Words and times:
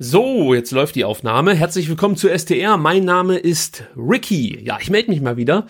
So, 0.00 0.54
jetzt 0.54 0.70
läuft 0.70 0.94
die 0.94 1.04
Aufnahme. 1.04 1.56
Herzlich 1.56 1.88
willkommen 1.88 2.14
zu 2.14 2.28
STR. 2.28 2.76
Mein 2.76 3.04
Name 3.04 3.36
ist 3.36 3.82
Ricky. 3.96 4.56
Ja, 4.64 4.78
ich 4.80 4.90
melde 4.90 5.10
mich 5.10 5.20
mal 5.20 5.36
wieder. 5.36 5.66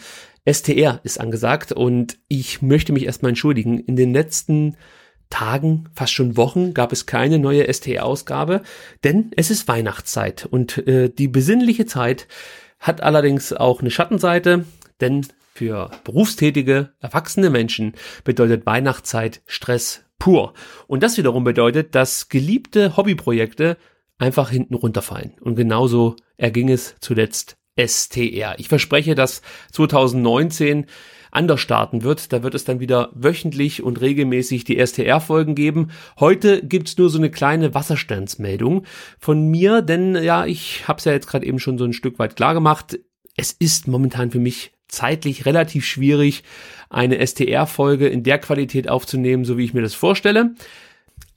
STR 0.46 1.00
ist 1.02 1.18
angesagt 1.18 1.72
und 1.72 2.18
ich 2.28 2.60
möchte 2.60 2.92
mich 2.92 3.06
erstmal 3.06 3.30
entschuldigen. 3.30 3.80
In 3.80 3.96
den 3.96 4.12
letzten 4.12 4.76
Tagen, 5.30 5.88
fast 5.94 6.12
schon 6.12 6.36
Wochen, 6.36 6.74
gab 6.74 6.92
es 6.92 7.06
keine 7.06 7.38
neue 7.38 7.72
STR-Ausgabe, 7.72 8.60
denn 9.02 9.30
es 9.34 9.50
ist 9.50 9.66
Weihnachtszeit 9.66 10.44
und 10.44 10.86
äh, 10.86 11.08
die 11.08 11.28
besinnliche 11.28 11.86
Zeit 11.86 12.28
hat 12.80 13.00
allerdings 13.00 13.54
auch 13.54 13.80
eine 13.80 13.90
Schattenseite, 13.90 14.66
denn 15.00 15.26
für 15.54 15.90
berufstätige, 16.04 16.90
erwachsene 17.00 17.48
Menschen 17.48 17.94
bedeutet 18.24 18.66
Weihnachtszeit 18.66 19.40
Stress 19.46 20.04
pur. 20.18 20.52
Und 20.86 21.02
das 21.02 21.16
wiederum 21.16 21.44
bedeutet, 21.44 21.94
dass 21.94 22.28
geliebte 22.28 22.98
Hobbyprojekte 22.98 23.78
einfach 24.18 24.50
hinten 24.50 24.74
runterfallen. 24.74 25.34
Und 25.40 25.56
genauso 25.56 26.16
erging 26.36 26.68
es 26.68 26.96
zuletzt 27.00 27.56
STR. 27.78 28.58
Ich 28.58 28.68
verspreche, 28.68 29.14
dass 29.14 29.42
2019 29.72 30.86
anders 31.30 31.60
starten 31.60 32.02
wird. 32.02 32.32
Da 32.32 32.42
wird 32.42 32.54
es 32.54 32.64
dann 32.64 32.80
wieder 32.80 33.10
wöchentlich 33.14 33.82
und 33.82 34.00
regelmäßig 34.00 34.64
die 34.64 34.84
STR-Folgen 34.84 35.54
geben. 35.54 35.90
Heute 36.18 36.62
gibt's 36.66 36.96
nur 36.98 37.10
so 37.10 37.18
eine 37.18 37.30
kleine 37.30 37.74
Wasserstandsmeldung 37.74 38.84
von 39.18 39.48
mir, 39.48 39.82
denn 39.82 40.16
ja, 40.16 40.46
ich 40.46 40.88
habe 40.88 40.98
es 40.98 41.04
ja 41.04 41.12
jetzt 41.12 41.28
gerade 41.28 41.46
eben 41.46 41.58
schon 41.58 41.78
so 41.78 41.84
ein 41.84 41.92
Stück 41.92 42.18
weit 42.18 42.36
klar 42.36 42.54
gemacht. 42.54 42.98
Es 43.36 43.52
ist 43.52 43.88
momentan 43.88 44.30
für 44.30 44.40
mich 44.40 44.72
zeitlich 44.88 45.44
relativ 45.44 45.84
schwierig, 45.84 46.44
eine 46.88 47.24
STR-Folge 47.24 48.08
in 48.08 48.22
der 48.22 48.38
Qualität 48.38 48.88
aufzunehmen, 48.88 49.44
so 49.44 49.58
wie 49.58 49.64
ich 49.64 49.74
mir 49.74 49.82
das 49.82 49.94
vorstelle. 49.94 50.54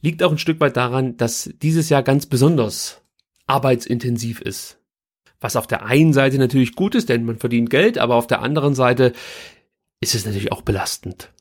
Liegt 0.02 0.24
auch 0.24 0.32
ein 0.32 0.38
Stück 0.38 0.60
weit 0.60 0.78
daran, 0.78 1.18
dass 1.18 1.50
dieses 1.62 1.90
Jahr 1.90 2.04
ganz 2.04 2.26
besonders 2.26 3.02
arbeitsintensiv 3.48 4.42
ist. 4.42 4.80
Was 5.40 5.56
auf 5.56 5.68
der 5.68 5.86
einen 5.86 6.14
Seite 6.14 6.38
natürlich 6.38 6.76
gut 6.76 6.96
ist, 6.96 7.10
denn 7.10 7.26
man 7.26 7.38
verdient 7.38 7.70
Geld, 7.70 7.98
aber 7.98 8.16
auf 8.16 8.28
der 8.28 8.42
anderen 8.42 8.76
Seite 8.76 9.14
ist 10.00 10.16
es 10.16 10.26
natürlich 10.26 10.52
auch 10.52 10.62
belastend. 10.62 11.32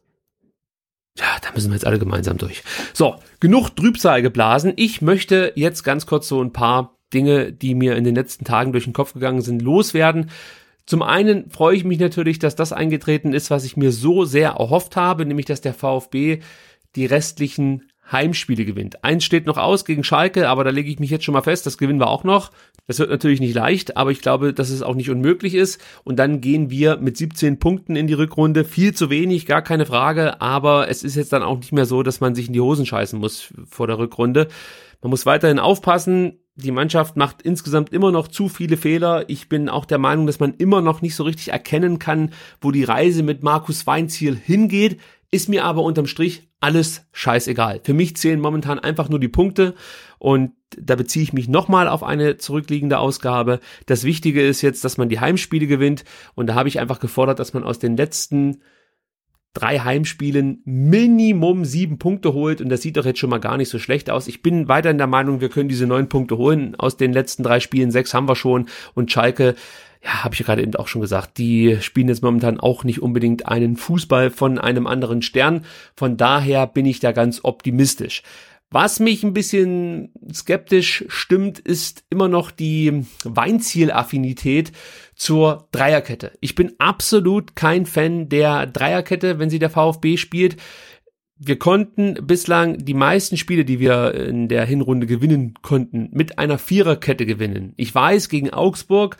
Ja, 1.19 1.37
da 1.43 1.51
müssen 1.55 1.71
wir 1.71 1.75
jetzt 1.75 1.87
alle 1.87 1.99
gemeinsam 1.99 2.39
durch. 2.39 2.63
So, 2.95 3.17
genug 3.41 3.77
Trübsal 3.77 4.23
geblasen. 4.23 4.73
Ich 4.77 5.03
möchte 5.03 5.53
jetzt 5.55 5.83
ganz 5.83 6.07
kurz 6.07 6.29
so 6.29 6.43
ein 6.43 6.53
paar 6.53 6.97
Dinge, 7.13 7.53
die 7.53 7.75
mir 7.75 7.97
in 7.97 8.05
den 8.05 8.15
letzten 8.15 8.45
Tagen 8.45 8.73
durch 8.73 8.85
den 8.85 8.93
Kopf 8.93 9.13
gegangen 9.15 9.43
sind, 9.43 9.61
loswerden. 9.61 10.31
Zum 10.87 11.03
einen 11.03 11.51
freue 11.51 11.77
ich 11.77 11.85
mich 11.85 11.99
natürlich, 11.99 12.39
dass 12.39 12.57
das 12.57 12.73
eingetreten 12.73 13.33
ist, 13.33 13.51
was 13.51 13.65
ich 13.65 13.77
mir 13.77 13.93
so 13.93 14.25
sehr 14.25 14.51
erhofft 14.51 14.97
habe, 14.97 15.27
nämlich 15.27 15.47
dass 15.47 15.61
der 15.61 15.75
VfB 15.75 16.41
die 16.97 17.07
restlichen 17.07 17.90
Heimspiele 18.11 18.65
gewinnt. 18.65 19.05
Eins 19.05 19.25
steht 19.25 19.47
noch 19.47 19.59
aus 19.59 19.85
gegen 19.85 20.05
Schalke, 20.05 20.49
aber 20.49 20.65
da 20.65 20.71
lege 20.71 20.91
ich 20.91 20.99
mich 20.99 21.11
jetzt 21.11 21.25
schon 21.25 21.35
mal 21.35 21.43
fest, 21.43 21.67
das 21.67 21.79
gewinnen 21.79 22.01
wir 22.01 22.09
auch 22.09 22.25
noch. 22.25 22.51
Das 22.87 22.99
wird 22.99 23.11
natürlich 23.11 23.41
nicht 23.41 23.55
leicht, 23.55 23.97
aber 23.97 24.11
ich 24.11 24.21
glaube, 24.21 24.53
dass 24.53 24.71
es 24.71 24.83
auch 24.83 24.95
nicht 24.95 25.11
unmöglich 25.11 25.55
ist. 25.55 25.81
Und 26.03 26.19
dann 26.19 26.41
gehen 26.41 26.71
wir 26.71 26.97
mit 26.97 27.17
17 27.17 27.59
Punkten 27.59 27.95
in 27.95 28.07
die 28.07 28.15
Rückrunde. 28.15 28.65
Viel 28.65 28.95
zu 28.95 29.11
wenig, 29.11 29.47
gar 29.47 29.63
keine 29.63 29.87
Frage, 29.87 30.41
aber 30.41 30.89
es 30.89 31.05
ist 31.05 31.15
jetzt 31.15 31.33
dann 31.33 31.43
auch 31.43 31.59
nicht 31.59 31.73
mehr 31.73 31.87
so, 31.87 32.03
dass 32.03 32.21
man 32.21 32.35
sich 32.35 32.49
in 32.49 32.53
die 32.53 32.61
Hosen 32.61 32.87
scheißen 32.87 33.19
muss 33.19 33.55
vor 33.69 33.87
der 33.87 33.99
Rückrunde. 33.99 34.49
Man 35.03 35.11
muss 35.11 35.27
weiterhin 35.27 35.59
aufpassen. 35.59 36.41
Die 36.63 36.71
Mannschaft 36.71 37.17
macht 37.17 37.43
insgesamt 37.43 37.93
immer 37.93 38.13
noch 38.13 38.29
zu 38.29 38.49
viele 38.49 38.77
Fehler. 38.77 39.25
Ich 39.29 39.49
bin 39.49 39.69
auch 39.69 39.85
der 39.85 39.99
Meinung, 39.99 40.27
dass 40.27 40.41
man 40.41 40.55
immer 40.55 40.81
noch 40.81 41.03
nicht 41.03 41.15
so 41.15 41.25
richtig 41.25 41.49
erkennen 41.49 41.99
kann, 41.99 42.33
wo 42.61 42.71
die 42.71 42.85
Reise 42.85 43.23
mit 43.23 43.43
Markus 43.43 43.87
Weinziel 43.87 44.37
hingeht. 44.37 45.01
Ist 45.31 45.49
mir 45.49 45.65
aber 45.65 45.83
unterm 45.83 46.07
Strich 46.07 46.49
alles 46.61 47.07
scheißegal. 47.13 47.81
Für 47.83 47.95
mich 47.95 48.17
zählen 48.17 48.41
momentan 48.41 48.79
einfach 48.79 49.09
nur 49.09 49.19
die 49.19 49.29
Punkte 49.29 49.75
und 50.19 50.53
da 50.79 50.95
beziehe 50.95 51.23
ich 51.23 51.33
mich 51.33 51.49
nochmal 51.49 51.89
auf 51.89 52.03
eine 52.03 52.37
zurückliegende 52.37 52.99
Ausgabe. 52.99 53.61
Das 53.87 54.05
Wichtige 54.05 54.47
ist 54.47 54.61
jetzt, 54.61 54.85
dass 54.85 54.99
man 54.99 55.09
die 55.09 55.21
Heimspiele 55.21 55.67
gewinnt 55.67 56.05
und 56.35 56.49
da 56.49 56.55
habe 56.55 56.69
ich 56.69 56.79
einfach 56.79 57.01
gefordert, 57.01 57.39
dass 57.39 57.55
man 57.55 57.65
aus 57.65 57.79
den 57.79 57.97
letzten 57.97 58.63
drei 59.53 59.81
Heimspielen 59.81 60.63
Minimum 60.65 61.65
sieben 61.65 61.99
Punkte 61.99 62.33
holt 62.33 62.61
und 62.61 62.69
das 62.69 62.83
sieht 62.83 62.97
doch 62.97 63.05
jetzt 63.05 63.19
schon 63.19 63.31
mal 63.31 63.41
gar 63.41 63.57
nicht 63.57 63.69
so 63.69 63.79
schlecht 63.79 64.11
aus. 64.11 64.29
Ich 64.29 64.43
bin 64.43 64.69
weiterhin 64.69 64.99
der 64.99 65.07
Meinung, 65.07 65.41
wir 65.41 65.49
können 65.49 65.69
diese 65.69 65.87
neun 65.87 66.09
Punkte 66.09 66.37
holen. 66.37 66.77
Aus 66.77 66.97
den 66.97 67.13
letzten 67.13 67.43
drei 67.43 67.61
Spielen 67.61 67.91
sechs 67.91 68.15
haben 68.15 68.29
wir 68.29 68.37
schon 68.37 68.67
und 68.95 69.11
Schalke 69.11 69.57
ja, 70.03 70.25
habe 70.25 70.35
ich 70.35 70.41
ja 70.41 70.47
gerade 70.47 70.63
eben 70.63 70.75
auch 70.77 70.89
schon 70.89 71.03
gesagt, 71.03 71.37
die 71.37 71.77
spielen 71.81 72.09
jetzt 72.09 72.23
momentan 72.23 72.59
auch 72.59 72.85
nicht 72.85 73.03
unbedingt 73.03 73.47
einen 73.47 73.77
Fußball 73.77 74.31
von 74.31 74.59
einem 74.59 74.87
anderen 74.87 75.21
Stern. 75.21 75.65
Von 75.95 76.17
daher 76.17 76.67
bin 76.67 76.87
ich 76.87 77.01
da 77.01 77.13
ganz 77.13 77.41
optimistisch. 77.43 78.23
Was 78.73 79.01
mich 79.01 79.25
ein 79.25 79.35
bisschen 79.35 80.13
skeptisch 80.33 81.05
stimmt, 81.09 81.59
ist 81.59 82.05
immer 82.09 82.29
noch 82.29 82.53
die 82.53 83.05
Weinzielaffinität 83.25 84.71
zur 85.17 85.69
Dreierkette. 85.73 86.39
Ich 86.41 86.55
bin 86.55 86.75
absolut 86.79 87.57
kein 87.57 87.85
Fan 87.85 88.29
der 88.29 88.69
Dreierkette, 88.69 89.41
wenn 89.41 89.51
sie 89.51 89.59
der 89.59 89.71
VfB 89.71 90.17
spielt. 90.17 90.57
Wir 91.37 91.59
konnten 91.59 92.15
bislang 92.27 92.79
die 92.79 92.95
meisten 92.95 93.37
Spiele, 93.37 93.65
die 93.65 93.81
wir 93.81 94.15
in 94.15 94.47
der 94.47 94.65
Hinrunde 94.67 95.09
gewinnen 95.09 95.55
konnten, 95.63 96.09
mit 96.13 96.39
einer 96.39 96.59
Viererkette 96.59 97.27
gewinnen. 97.27 97.73
Ich 97.77 97.93
weiß, 97.93 98.29
gegen 98.29 98.51
Augsburg 98.51 99.17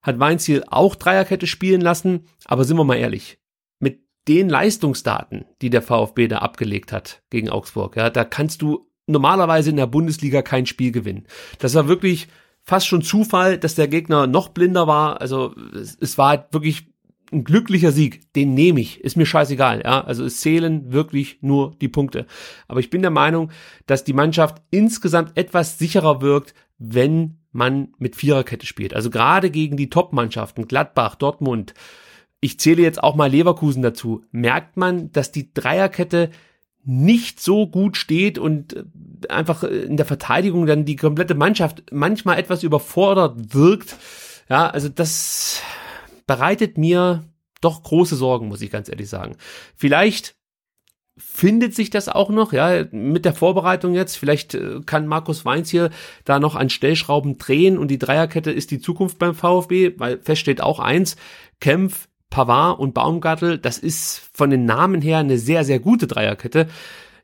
hat 0.00 0.18
Weinziel 0.18 0.64
auch 0.66 0.94
Dreierkette 0.94 1.46
spielen 1.46 1.82
lassen, 1.82 2.26
aber 2.46 2.64
sind 2.64 2.78
wir 2.78 2.84
mal 2.84 2.96
ehrlich, 2.96 3.38
mit 3.80 4.00
den 4.28 4.48
Leistungsdaten, 4.48 5.44
die 5.60 5.68
der 5.68 5.82
VfB 5.82 6.28
da 6.28 6.38
abgelegt 6.38 6.90
hat 6.90 7.22
gegen 7.28 7.50
Augsburg, 7.50 7.96
ja, 7.96 8.08
da 8.08 8.24
kannst 8.24 8.62
du 8.62 8.90
normalerweise 9.06 9.70
in 9.70 9.76
der 9.76 9.86
Bundesliga 9.86 10.42
kein 10.42 10.66
Spiel 10.66 10.92
gewinnen. 10.92 11.26
Das 11.58 11.74
war 11.74 11.88
wirklich 11.88 12.28
fast 12.62 12.86
schon 12.86 13.02
Zufall, 13.02 13.58
dass 13.58 13.74
der 13.74 13.88
Gegner 13.88 14.26
noch 14.26 14.48
blinder 14.48 14.86
war. 14.86 15.20
Also 15.20 15.54
es, 16.00 16.18
war 16.18 16.30
halt 16.30 16.52
wirklich 16.52 16.86
ein 17.32 17.44
glücklicher 17.44 17.92
Sieg. 17.92 18.32
Den 18.34 18.54
nehme 18.54 18.80
ich. 18.80 19.00
Ist 19.00 19.16
mir 19.16 19.26
scheißegal. 19.26 19.82
Ja, 19.84 20.02
also 20.02 20.24
es 20.24 20.40
zählen 20.40 20.92
wirklich 20.92 21.38
nur 21.42 21.76
die 21.80 21.88
Punkte. 21.88 22.26
Aber 22.68 22.80
ich 22.80 22.90
bin 22.90 23.02
der 23.02 23.10
Meinung, 23.10 23.50
dass 23.86 24.04
die 24.04 24.12
Mannschaft 24.14 24.62
insgesamt 24.70 25.36
etwas 25.36 25.78
sicherer 25.78 26.22
wirkt, 26.22 26.54
wenn 26.78 27.38
man 27.52 27.94
mit 27.98 28.16
Viererkette 28.16 28.66
spielt. 28.66 28.94
Also 28.94 29.10
gerade 29.10 29.50
gegen 29.50 29.76
die 29.76 29.90
Top-Mannschaften, 29.90 30.66
Gladbach, 30.66 31.14
Dortmund, 31.14 31.74
ich 32.40 32.58
zähle 32.58 32.82
jetzt 32.82 33.02
auch 33.02 33.14
mal 33.14 33.30
Leverkusen 33.30 33.82
dazu, 33.82 34.24
merkt 34.30 34.76
man, 34.76 35.10
dass 35.12 35.32
die 35.32 35.54
Dreierkette 35.54 36.30
nicht 36.84 37.40
so 37.40 37.66
gut 37.66 37.96
steht 37.96 38.38
und 38.38 38.74
äh, 38.74 38.84
einfach 39.28 39.62
in 39.64 39.96
der 39.96 40.06
Verteidigung 40.06 40.66
dann 40.66 40.84
die 40.84 40.96
komplette 40.96 41.34
Mannschaft 41.34 41.84
manchmal 41.90 42.38
etwas 42.38 42.62
überfordert 42.62 43.54
wirkt. 43.54 43.96
Ja, 44.48 44.68
also 44.68 44.88
das 44.88 45.60
bereitet 46.26 46.76
mir 46.78 47.24
doch 47.60 47.82
große 47.82 48.16
Sorgen, 48.16 48.48
muss 48.48 48.60
ich 48.60 48.70
ganz 48.70 48.88
ehrlich 48.88 49.08
sagen. 49.08 49.36
Vielleicht 49.74 50.36
findet 51.16 51.74
sich 51.74 51.90
das 51.90 52.08
auch 52.08 52.28
noch, 52.30 52.52
ja, 52.52 52.84
mit 52.90 53.24
der 53.24 53.34
Vorbereitung 53.34 53.94
jetzt. 53.94 54.16
Vielleicht 54.16 54.54
äh, 54.54 54.80
kann 54.84 55.06
Markus 55.06 55.44
Weinz 55.44 55.70
hier 55.70 55.90
da 56.24 56.40
noch 56.40 56.56
an 56.56 56.70
Stellschrauben 56.70 57.38
drehen 57.38 57.78
und 57.78 57.88
die 57.88 57.98
Dreierkette 57.98 58.50
ist 58.50 58.70
die 58.70 58.80
Zukunft 58.80 59.18
beim 59.18 59.34
VfB, 59.34 59.92
weil 59.96 60.18
fest 60.18 60.40
steht 60.40 60.60
auch 60.60 60.80
eins, 60.80 61.16
Kempf, 61.60 62.08
Pavard 62.34 62.80
und 62.80 62.94
Baumgartel, 62.94 63.58
das 63.58 63.78
ist 63.78 64.28
von 64.32 64.50
den 64.50 64.64
Namen 64.64 65.00
her 65.00 65.18
eine 65.18 65.38
sehr, 65.38 65.62
sehr 65.62 65.78
gute 65.78 66.08
Dreierkette. 66.08 66.66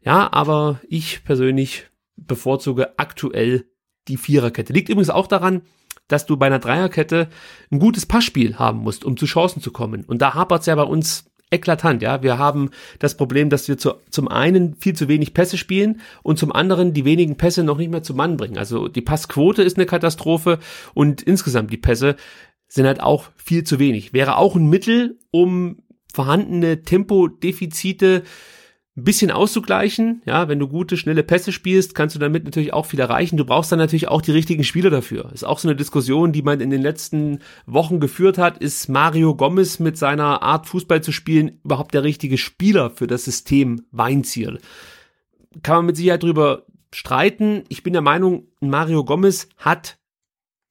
Ja, 0.04 0.32
aber 0.32 0.80
ich 0.88 1.24
persönlich 1.24 1.88
bevorzuge 2.16 2.96
aktuell 2.96 3.64
die 4.06 4.16
Viererkette. 4.16 4.72
Liegt 4.72 4.88
übrigens 4.88 5.10
auch 5.10 5.26
daran, 5.26 5.62
dass 6.06 6.26
du 6.26 6.36
bei 6.36 6.46
einer 6.46 6.60
Dreierkette 6.60 7.28
ein 7.72 7.80
gutes 7.80 8.06
Passspiel 8.06 8.56
haben 8.60 8.78
musst, 8.78 9.04
um 9.04 9.16
zu 9.16 9.26
Chancen 9.26 9.60
zu 9.60 9.72
kommen. 9.72 10.04
Und 10.04 10.22
da 10.22 10.34
hapert 10.34 10.60
es 10.60 10.66
ja 10.66 10.76
bei 10.76 10.84
uns 10.84 11.24
eklatant, 11.50 12.02
ja. 12.02 12.22
Wir 12.22 12.38
haben 12.38 12.70
das 13.00 13.16
Problem, 13.16 13.50
dass 13.50 13.66
wir 13.66 13.78
zu, 13.78 13.94
zum 14.10 14.28
einen 14.28 14.76
viel 14.76 14.94
zu 14.94 15.08
wenig 15.08 15.34
Pässe 15.34 15.58
spielen 15.58 16.00
und 16.22 16.38
zum 16.38 16.52
anderen 16.52 16.92
die 16.92 17.04
wenigen 17.04 17.36
Pässe 17.36 17.64
noch 17.64 17.78
nicht 17.78 17.90
mehr 17.90 18.04
zum 18.04 18.16
Mann 18.16 18.36
bringen. 18.36 18.58
Also 18.58 18.86
die 18.86 19.02
Passquote 19.02 19.64
ist 19.64 19.76
eine 19.76 19.86
Katastrophe 19.86 20.60
und 20.94 21.20
insgesamt 21.20 21.72
die 21.72 21.78
Pässe 21.78 22.14
sind 22.70 22.86
halt 22.86 23.02
auch 23.02 23.30
viel 23.36 23.64
zu 23.64 23.78
wenig. 23.78 24.12
Wäre 24.12 24.36
auch 24.36 24.54
ein 24.54 24.70
Mittel, 24.70 25.18
um 25.32 25.78
vorhandene 26.14 26.82
Tempodefizite 26.82 28.22
ein 28.96 29.04
bisschen 29.04 29.32
auszugleichen. 29.32 30.22
Ja, 30.24 30.48
wenn 30.48 30.60
du 30.60 30.68
gute, 30.68 30.96
schnelle 30.96 31.24
Pässe 31.24 31.50
spielst, 31.50 31.96
kannst 31.96 32.14
du 32.14 32.20
damit 32.20 32.44
natürlich 32.44 32.72
auch 32.72 32.86
viel 32.86 33.00
erreichen. 33.00 33.36
Du 33.36 33.44
brauchst 33.44 33.72
dann 33.72 33.80
natürlich 33.80 34.08
auch 34.08 34.22
die 34.22 34.30
richtigen 34.30 34.62
Spieler 34.62 34.90
dafür. 34.90 35.30
Ist 35.32 35.44
auch 35.44 35.58
so 35.58 35.68
eine 35.68 35.76
Diskussion, 35.76 36.32
die 36.32 36.42
man 36.42 36.60
in 36.60 36.70
den 36.70 36.82
letzten 36.82 37.40
Wochen 37.66 37.98
geführt 37.98 38.38
hat. 38.38 38.58
Ist 38.58 38.88
Mario 38.88 39.34
Gomez 39.34 39.80
mit 39.80 39.98
seiner 39.98 40.42
Art 40.42 40.66
Fußball 40.66 41.02
zu 41.02 41.10
spielen 41.10 41.60
überhaupt 41.64 41.92
der 41.92 42.04
richtige 42.04 42.38
Spieler 42.38 42.90
für 42.90 43.08
das 43.08 43.24
System 43.24 43.82
Weinziel? 43.90 44.60
Kann 45.64 45.76
man 45.76 45.86
mit 45.86 45.96
Sicherheit 45.96 46.22
drüber 46.22 46.66
streiten. 46.94 47.64
Ich 47.68 47.82
bin 47.82 47.92
der 47.92 48.02
Meinung, 48.02 48.44
Mario 48.60 49.04
Gomez 49.04 49.48
hat 49.56 49.98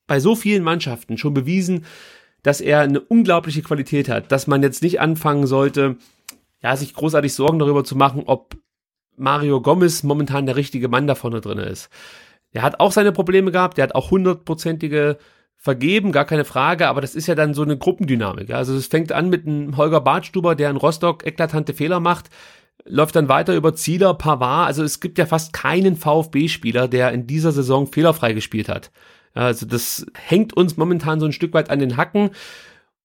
bei 0.10 0.20
so 0.20 0.36
vielen 0.36 0.64
Mannschaften 0.64 1.18
schon 1.18 1.34
bewiesen, 1.34 1.86
dass 2.42 2.62
er 2.62 2.80
eine 2.82 3.00
unglaubliche 3.00 3.62
Qualität 3.62 4.10
hat, 4.10 4.32
dass 4.32 4.48
man 4.48 4.64
jetzt 4.64 4.82
nicht 4.82 5.00
anfangen 5.00 5.46
sollte, 5.46 5.98
ja, 6.62 6.76
sich 6.76 6.94
großartig 6.94 7.34
Sorgen 7.34 7.60
darüber 7.60 7.84
zu 7.84 7.96
machen, 7.96 8.24
ob 8.26 8.58
Mario 9.16 9.62
Gomez 9.62 10.04
momentan 10.04 10.48
der 10.48 10.56
richtige 10.56 10.90
Mann 10.90 11.06
da 11.06 11.14
vorne 11.16 11.42
drin 11.42 11.60
ist. 11.60 11.90
Er 12.52 12.64
hat 12.64 12.80
auch 12.80 12.92
seine 12.92 13.12
Probleme 13.12 13.52
gehabt, 13.52 13.78
der 13.78 13.84
hat 13.84 13.96
auch 13.96 14.10
hundertprozentige 14.10 15.20
vergeben, 15.56 16.12
gar 16.12 16.26
keine 16.26 16.46
Frage, 16.46 16.88
aber 16.88 17.02
das 17.02 17.14
ist 17.14 17.28
ja 17.28 17.36
dann 17.36 17.54
so 17.54 17.62
eine 17.62 17.78
Gruppendynamik. 17.78 18.52
Also 18.52 18.76
es 18.76 18.88
fängt 18.88 19.12
an 19.12 19.30
mit 19.30 19.46
einem 19.46 19.78
Holger 19.78 20.02
Bartstuber, 20.02 20.56
der 20.56 20.72
in 20.72 20.78
Rostock 20.78 21.28
eklatante 21.28 21.74
Fehler 21.74 22.00
macht, 22.00 22.30
läuft 22.86 23.16
dann 23.16 23.30
weiter 23.30 23.56
über 23.56 23.76
Zieler, 23.76 24.16
Pavard. 24.16 24.68
Also 24.68 24.84
es 24.84 25.02
gibt 25.02 25.20
ja 25.20 25.28
fast 25.28 25.54
keinen 25.54 25.98
VfB-Spieler, 25.98 26.88
der 26.88 27.12
in 27.12 27.28
dieser 27.28 27.52
Saison 27.52 27.86
fehlerfrei 27.86 28.34
gespielt 28.34 28.70
hat. 28.70 28.90
Also 29.46 29.66
das 29.66 30.06
hängt 30.14 30.56
uns 30.56 30.78
momentan 30.78 31.20
so 31.20 31.26
ein 31.26 31.32
Stück 31.32 31.54
weit 31.54 31.70
an 31.70 31.80
den 31.80 31.98
Hacken. 31.98 32.32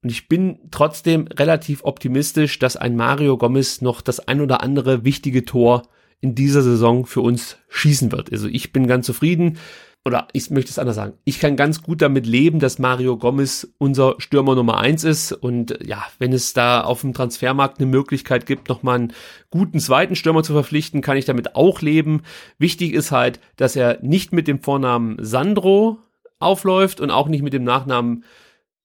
Und 0.03 0.11
ich 0.11 0.29
bin 0.29 0.59
trotzdem 0.71 1.27
relativ 1.29 1.83
optimistisch, 1.85 2.59
dass 2.59 2.77
ein 2.77 2.95
Mario 2.95 3.39
Gomez 3.39 3.81
noch 3.81 4.03
das 4.03 4.21
ein 4.21 4.41
oder 4.41 4.63
andere 4.63 5.05
wichtige 5.05 5.45
Tor 5.45 5.83
in 6.21 6.35
dieser 6.35 6.63
Saison 6.63 7.07
für 7.07 7.21
uns 7.21 7.57
schießen 7.69 8.13
wird. 8.13 8.31
Also 8.33 8.49
ich 8.49 8.73
bin 8.73 8.87
ganz 8.87 9.07
zufrieden 9.07 9.59
oder 10.07 10.29
ich 10.33 10.51
möchte 10.51 10.71
es 10.71 10.79
anders 10.79 10.97
sagen, 10.97 11.15
ich 11.25 11.41
kann 11.41 11.57
ganz 11.57 11.83
gut 11.83 12.03
damit 12.03 12.27
leben, 12.27 12.59
dass 12.59 12.79
Mario 12.79 13.17
Gomez 13.17 13.69
unser 13.79 14.17
Stürmer 14.19 14.55
Nummer 14.55 14.79
eins 14.79 15.05
ist 15.05 15.33
und 15.33 15.79
ja, 15.83 16.05
wenn 16.19 16.33
es 16.35 16.53
da 16.53 16.83
auf 16.83 17.01
dem 17.01 17.15
Transfermarkt 17.15 17.79
eine 17.79 17.87
Möglichkeit 17.87 18.45
gibt, 18.45 18.69
nochmal 18.69 18.97
einen 18.97 19.13
guten 19.51 19.81
zweiten 19.81 20.17
Stürmer 20.17 20.43
zu 20.43 20.53
verpflichten, 20.53 21.01
kann 21.01 21.17
ich 21.17 21.25
damit 21.25 21.57
auch 21.57 21.81
leben. 21.81 22.23
Wichtig 22.59 22.93
ist 22.93 23.13
halt, 23.13 23.41
dass 23.57 23.77
er 23.77 23.99
nicht 24.03 24.33
mit 24.33 24.47
dem 24.47 24.61
Vornamen 24.61 25.17
Sandro 25.21 25.99
aufläuft 26.45 27.01
und 27.01 27.11
auch 27.11 27.29
nicht 27.29 27.43
mit 27.43 27.53
dem 27.53 27.65
Nachnamen 27.65 28.25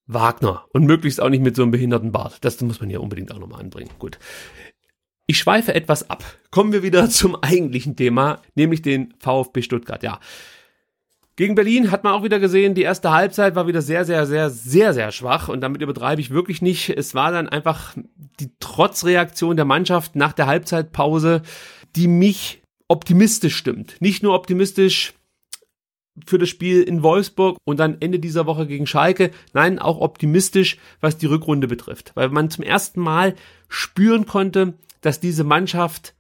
Wagner 0.08 0.66
und 0.74 0.86
möglichst 0.86 1.22
auch 1.22 1.30
nicht 1.30 1.44
mit 1.44 1.56
so 1.56 1.62
einem 1.62 1.72
behinderten 1.72 2.12
Bart. 2.12 2.44
Das 2.44 2.60
muss 2.62 2.80
man 2.80 2.90
ja 2.90 3.00
unbedingt 3.00 3.32
auch 3.32 3.40
nochmal 3.40 3.62
anbringen. 3.62 3.92
Gut. 4.00 4.18
Ich 5.28 5.38
schweife 5.38 5.76
etwas 5.76 6.10
ab. 6.10 6.24
Kommen 6.50 6.74
wir 6.74 6.82
wieder 6.82 7.10
zum 7.10 7.36
eigentlichen 7.36 7.96
Thema, 7.96 8.42
nämlich 8.56 8.82
den 8.82 9.14
VfB 9.20 9.62
Stuttgart. 9.62 10.02
Ja, 10.02 10.20
gegen 11.40 11.56
Berlin 11.56 11.90
hat 11.90 12.04
man 12.04 12.12
auch 12.12 12.24
wieder 12.24 12.38
gesehen, 12.38 12.76
die 12.76 12.82
erste 12.82 13.12
Halbzeit 13.12 13.56
war 13.56 13.66
wieder 13.66 13.82
sehr, 13.82 14.04
sehr, 14.04 14.26
sehr, 14.26 14.50
sehr, 14.50 14.94
sehr 14.94 15.12
schwach 15.14 15.48
und 15.48 15.62
damit 15.62 15.82
übertreibe 15.82 16.20
ich 16.20 16.32
wirklich 16.32 16.62
nicht. 16.62 16.90
Es 16.90 17.16
war 17.16 17.32
dann 17.32 17.48
einfach 17.48 17.96
die 18.42 18.52
Trotzreaktion 18.60 19.56
der 19.56 19.64
Mannschaft 19.64 20.18
nach 20.18 20.34
der 20.34 20.48
Halbzeitpause, 20.48 21.44
die 21.96 22.10
mich 22.10 22.62
optimistisch 22.90 23.56
stimmt. 23.56 23.96
Nicht 24.02 24.22
nur 24.22 24.34
optimistisch 24.34 25.14
für 26.26 26.38
das 26.38 26.50
Spiel 26.50 26.82
in 26.82 27.04
Wolfsburg 27.04 27.58
und 27.66 27.80
dann 27.80 27.98
Ende 28.00 28.20
dieser 28.20 28.46
Woche 28.46 28.68
gegen 28.68 28.88
Schalke, 28.88 29.32
nein, 29.54 29.80
auch 29.80 30.00
optimistisch, 30.00 30.78
was 31.02 31.18
die 31.18 31.28
Rückrunde 31.28 31.68
betrifft, 31.68 32.12
weil 32.16 32.30
man 32.30 32.50
zum 32.50 32.64
ersten 32.64 33.02
Mal 33.02 33.36
spüren 33.68 34.26
konnte, 34.26 34.74
dass 35.02 35.20
diese 35.20 35.44
Mannschaft 35.44 36.14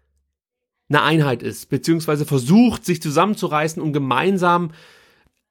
eine 0.90 1.04
Einheit 1.04 1.44
ist, 1.44 1.69
beziehungsweise 1.69 2.25
versucht, 2.25 2.86
sich 2.86 3.01
zusammenzureißen, 3.01 3.81
um 3.81 3.94
gemeinsam 3.94 4.72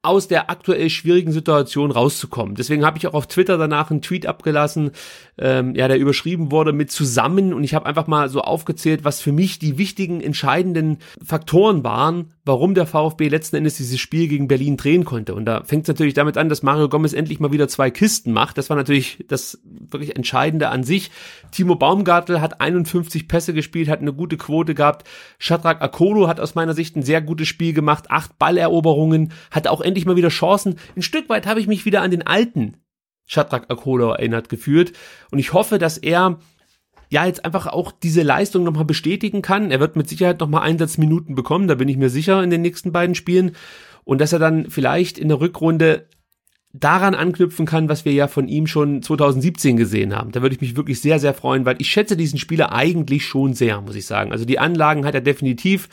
aus 0.01 0.29
der 0.29 0.49
aktuell 0.49 0.91
schwierigen 0.91 1.33
Situation 1.33 1.91
rauszukommen. 1.91 2.55
Deswegen 2.55 2.85
habe 2.85 2.99
ich 2.99 3.07
auch 3.09 3.15
auf 3.15 3.27
Twitter 3.27 3.59
danach 3.59 3.91
einen 3.91 4.01
Tweet 4.01 4.27
abgelassen, 4.27 4.93
ähm, 5.39 5.75
ja, 5.75 5.89
der 5.89 5.99
überschrieben 5.99 6.53
wurde 6.53 6.73
mit 6.73 6.93
zusammen. 6.93 7.53
Und 7.53 7.65
ich 7.65 7.75
habe 7.75 7.87
einfach 7.87 8.07
mal 8.07 8.29
so 8.29 8.41
aufgezählt, 8.41 9.05
was 9.05 9.21
für 9.21 9.33
mich 9.33 9.59
die 9.59 9.77
wichtigen, 9.77 10.21
entscheidenden 10.21 10.99
Faktoren 11.25 11.83
waren, 11.83 12.33
warum 12.49 12.75
der 12.75 12.87
VfB 12.87 13.29
letzten 13.29 13.57
Endes 13.57 13.77
dieses 13.77 14.01
Spiel 14.01 14.27
gegen 14.27 14.49
Berlin 14.49 14.77
drehen 14.79 15.05
konnte. 15.05 15.35
Und 15.35 15.45
da 15.45 15.63
fängt 15.63 15.83
es 15.83 15.89
natürlich 15.89 16.15
damit 16.15 16.37
an, 16.37 16.49
dass 16.49 16.63
Mario 16.63 16.89
Gomez 16.89 17.13
endlich 17.13 17.39
mal 17.39 17.53
wieder 17.53 17.69
zwei 17.69 17.91
Kisten 17.91 18.33
macht. 18.33 18.59
Das 18.59 18.71
war 18.71 18.77
natürlich 18.77 19.25
das 19.29 19.61
wirklich 19.65 20.17
Entscheidende 20.17 20.71
an 20.71 20.83
sich. 20.83 21.11
Timo 21.53 21.77
Baumgartel 21.77 22.41
hat 22.41 22.61
51 22.61 23.29
Pässe 23.29 23.53
gespielt, 23.53 23.89
hat 23.89 24.01
eine 24.01 24.15
gute 24.15 24.39
Quote 24.39 24.75
gehabt. 24.75 25.07
Shadrach 25.39 25.81
Akolo 25.81 26.27
hat 26.27 26.41
aus 26.41 26.55
meiner 26.55 26.75
Sicht 26.75 26.97
ein 26.97 27.03
sehr 27.03 27.21
gutes 27.21 27.47
Spiel 27.47 27.75
gemacht, 27.75 28.11
acht 28.11 28.39
Balleroberungen, 28.39 29.33
hat 29.51 29.69
auch 29.69 29.83
endlich 29.83 30.07
mal 30.07 30.17
wieder 30.17 30.31
Chancen. 30.31 30.77
Ein 30.97 31.03
Stück 31.03 31.29
weit 31.29 31.47
habe 31.47 31.61
ich 31.61 31.67
mich 31.67 31.85
wieder 31.85 32.03
an 32.03 32.11
den 32.11 32.27
alten 32.27 32.79
Shadrach 33.27 33.69
Akolo 33.69 34.13
erinnert 34.13 34.49
gefühlt. 34.49 34.95
Und 35.31 35.39
ich 35.39 35.53
hoffe, 35.53 35.79
dass 35.79 35.99
er 35.99 36.39
ja 37.09 37.27
jetzt 37.27 37.45
einfach 37.45 37.67
auch 37.67 37.93
diese 37.93 38.23
Leistung 38.23 38.65
nochmal 38.65 38.85
bestätigen 38.85 39.43
kann. 39.43 39.71
Er 39.71 39.81
wird 39.81 39.97
mit 39.97 40.09
Sicherheit 40.09 40.41
nochmal 40.41 40.63
Einsatzminuten 40.63 41.35
bekommen, 41.35 41.69
da 41.69 41.75
bin 41.75 41.89
ich 41.89 41.97
mir 41.97 42.11
sicher 42.11 42.43
in 42.43 42.51
den 42.51 42.63
nächsten 42.63 42.93
beiden 42.93 43.15
Spielen. 43.15 43.53
Und 44.05 44.21
dass 44.21 44.33
er 44.33 44.39
dann 44.39 44.71
vielleicht 44.71 45.19
in 45.19 45.29
der 45.29 45.41
Rückrunde 45.41 46.07
daran 46.73 47.15
anknüpfen 47.15 47.67
kann, 47.67 47.89
was 47.89 48.05
wir 48.05 48.13
ja 48.13 48.29
von 48.29 48.47
ihm 48.47 48.67
schon 48.67 49.03
2017 49.03 49.77
gesehen 49.77 50.15
haben. 50.15 50.33
Da 50.33 50.43
würde 50.43 50.55
ich 50.55 50.61
mich 50.61 50.77
wirklich 50.77 51.01
sehr, 51.01 51.19
sehr 51.19 51.35
freuen, 51.35 51.65
weil 51.65 51.77
ich 51.79 51.89
schätze 51.89 52.17
diesen 52.17 52.39
Spieler 52.39 52.73
eigentlich 52.73 53.25
schon 53.25 53.55
sehr, 53.55 53.81
muss 53.81 53.97
ich 53.97 54.07
sagen. 54.07 54.33
Also 54.33 54.45
die 54.45 54.59
Anlagen 54.59 55.05
hat 55.05 55.15
er 55.15 55.21
definitiv 55.21 55.89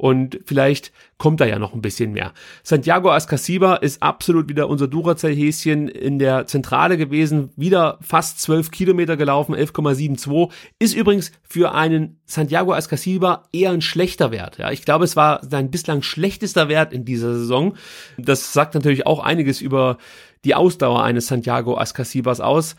und 0.00 0.40
vielleicht 0.46 0.92
kommt 1.18 1.42
da 1.42 1.44
ja 1.44 1.58
noch 1.58 1.74
ein 1.74 1.82
bisschen 1.82 2.12
mehr. 2.12 2.32
Santiago 2.62 3.10
Ascasiba 3.10 3.74
ist 3.74 4.02
absolut 4.02 4.48
wieder 4.48 4.66
unser 4.66 4.88
Duracell-Häschen 4.88 5.88
in 5.88 6.18
der 6.18 6.46
Zentrale 6.46 6.96
gewesen, 6.96 7.50
wieder 7.54 7.98
fast 8.00 8.40
12 8.40 8.70
Kilometer 8.70 9.18
gelaufen, 9.18 9.54
11,72, 9.54 10.50
ist 10.78 10.94
übrigens 10.94 11.32
für 11.42 11.74
einen 11.74 12.18
Santiago 12.24 12.72
Ascasiba 12.72 13.42
eher 13.52 13.72
ein 13.72 13.82
schlechter 13.82 14.30
Wert. 14.30 14.56
Ja, 14.56 14.70
ich 14.70 14.86
glaube, 14.86 15.04
es 15.04 15.16
war 15.16 15.44
sein 15.46 15.70
bislang 15.70 16.00
schlechtester 16.00 16.70
Wert 16.70 16.94
in 16.94 17.04
dieser 17.04 17.34
Saison. 17.34 17.74
Das 18.16 18.54
sagt 18.54 18.74
natürlich 18.74 19.06
auch 19.06 19.22
einiges 19.22 19.60
über 19.60 19.98
die 20.46 20.54
Ausdauer 20.54 21.04
eines 21.04 21.26
Santiago 21.26 21.76
Ascasibas 21.76 22.40
aus. 22.40 22.74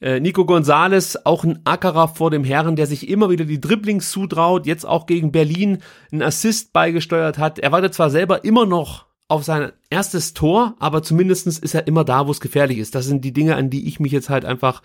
Äh, 0.00 0.20
Nico 0.20 0.44
Gonzalez, 0.44 1.16
auch 1.24 1.44
ein 1.44 1.60
Ackerer 1.64 2.08
vor 2.08 2.30
dem 2.30 2.44
Herren, 2.44 2.76
der 2.76 2.86
sich 2.86 3.08
immer 3.08 3.30
wieder 3.30 3.44
die 3.44 3.60
Dribblings 3.60 4.10
zutraut, 4.10 4.66
jetzt 4.66 4.84
auch 4.84 5.06
gegen 5.06 5.32
Berlin 5.32 5.78
einen 6.10 6.22
Assist 6.22 6.72
beigesteuert 6.72 7.38
hat. 7.38 7.58
Er 7.58 7.72
wartet 7.72 7.94
zwar 7.94 8.10
selber 8.10 8.44
immer 8.44 8.66
noch 8.66 9.06
auf 9.28 9.44
sein 9.44 9.72
erstes 9.88 10.34
Tor, 10.34 10.74
aber 10.78 11.02
zumindestens 11.02 11.58
ist 11.58 11.74
er 11.74 11.86
immer 11.86 12.04
da, 12.04 12.26
wo 12.26 12.30
es 12.30 12.40
gefährlich 12.40 12.76
ist. 12.76 12.94
Das 12.94 13.06
sind 13.06 13.24
die 13.24 13.32
Dinge, 13.32 13.56
an 13.56 13.70
die 13.70 13.88
ich 13.88 13.98
mich 13.98 14.12
jetzt 14.12 14.28
halt 14.28 14.44
einfach 14.44 14.82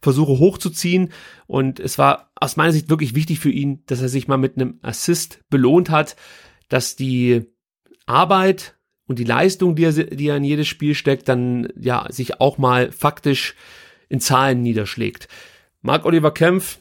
versuche 0.00 0.38
hochzuziehen. 0.38 1.10
Und 1.48 1.80
es 1.80 1.98
war 1.98 2.30
aus 2.36 2.56
meiner 2.56 2.70
Sicht 2.70 2.90
wirklich 2.90 3.16
wichtig 3.16 3.40
für 3.40 3.50
ihn, 3.50 3.82
dass 3.86 4.00
er 4.00 4.08
sich 4.08 4.28
mal 4.28 4.36
mit 4.36 4.56
einem 4.56 4.78
Assist 4.82 5.40
belohnt 5.50 5.90
hat, 5.90 6.14
dass 6.68 6.94
die 6.94 7.46
Arbeit 8.06 8.76
und 9.08 9.18
die 9.18 9.24
Leistung, 9.24 9.74
die 9.74 9.84
er, 9.84 9.92
die 9.92 10.28
er 10.28 10.36
in 10.36 10.44
jedes 10.44 10.68
Spiel 10.68 10.94
steckt, 10.94 11.28
dann 11.28 11.68
ja 11.76 12.06
sich 12.10 12.40
auch 12.40 12.56
mal 12.56 12.92
faktisch 12.92 13.56
in 14.08 14.20
Zahlen 14.20 14.62
niederschlägt. 14.62 15.28
Marc 15.82 16.04
Oliver 16.04 16.32
Kempf, 16.32 16.78